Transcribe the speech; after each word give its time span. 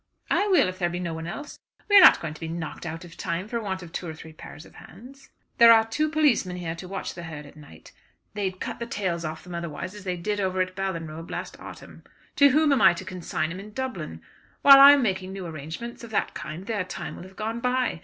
"I 0.31 0.47
will 0.47 0.67
if 0.67 0.79
there 0.79 0.89
be 0.89 0.99
no 0.99 1.13
one 1.13 1.27
else. 1.27 1.59
We 1.87 1.95
are 1.95 2.01
not 2.01 2.19
going 2.19 2.33
to 2.33 2.39
be 2.41 2.47
knocked 2.47 2.87
out 2.87 3.03
of 3.05 3.15
time 3.15 3.47
for 3.47 3.61
want 3.61 3.83
of 3.83 3.91
two 3.91 4.07
or 4.07 4.15
three 4.15 4.33
pairs 4.33 4.65
of 4.65 4.73
hands." 4.73 5.29
"There 5.59 5.71
are 5.71 5.85
two 5.85 6.09
policemen 6.09 6.55
here 6.57 6.73
to 6.73 6.87
watch 6.87 7.13
the 7.13 7.21
herd 7.21 7.45
at 7.45 7.55
night. 7.55 7.91
They'd 8.33 8.59
cut 8.59 8.79
the 8.79 8.87
tails 8.87 9.23
off 9.23 9.43
them 9.43 9.53
otherwise 9.53 9.93
as 9.93 10.03
they 10.03 10.17
did 10.17 10.39
over 10.39 10.59
at 10.59 10.75
Ballinrobe 10.75 11.29
last 11.29 11.55
autumn. 11.59 12.01
To 12.37 12.49
whom 12.49 12.71
am 12.73 12.81
I 12.81 12.95
to 12.95 13.05
consign 13.05 13.51
'em 13.51 13.59
in 13.59 13.73
Dublin? 13.73 14.23
While 14.63 14.79
I 14.79 14.93
am 14.93 15.03
making 15.03 15.33
new 15.33 15.45
arrangements 15.45 16.03
of 16.03 16.09
that 16.09 16.33
kind 16.33 16.65
their 16.65 16.83
time 16.83 17.15
will 17.15 17.21
have 17.21 17.35
gone 17.35 17.59
by. 17.59 17.99